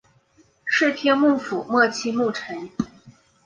[0.65, 2.67] 室町幕府末期幕臣。